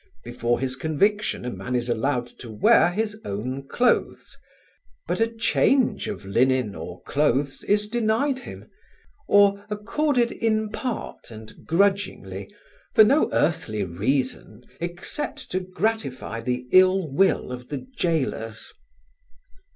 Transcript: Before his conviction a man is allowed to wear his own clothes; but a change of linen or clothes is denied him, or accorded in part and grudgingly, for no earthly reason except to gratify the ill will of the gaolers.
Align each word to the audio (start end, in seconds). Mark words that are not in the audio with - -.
Before 0.23 0.59
his 0.59 0.75
conviction 0.75 1.45
a 1.45 1.51
man 1.51 1.75
is 1.75 1.87
allowed 1.87 2.25
to 2.39 2.49
wear 2.49 2.89
his 2.91 3.21
own 3.23 3.67
clothes; 3.67 4.35
but 5.07 5.19
a 5.19 5.27
change 5.27 6.07
of 6.07 6.25
linen 6.25 6.73
or 6.73 7.03
clothes 7.03 7.63
is 7.65 7.87
denied 7.87 8.39
him, 8.39 8.67
or 9.27 9.63
accorded 9.69 10.31
in 10.31 10.71
part 10.71 11.29
and 11.29 11.67
grudgingly, 11.67 12.51
for 12.95 13.03
no 13.03 13.29
earthly 13.31 13.83
reason 13.83 14.63
except 14.79 15.51
to 15.51 15.59
gratify 15.59 16.41
the 16.41 16.67
ill 16.71 17.13
will 17.13 17.51
of 17.51 17.69
the 17.69 17.85
gaolers. 17.99 18.73